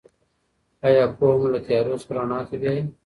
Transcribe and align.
آیا 0.87 1.05
پوهه 1.15 1.35
مو 1.39 1.47
له 1.53 1.59
تیارو 1.67 2.01
څخه 2.01 2.11
رڼا 2.17 2.39
ته 2.49 2.55
بیايي؟ 2.61 2.81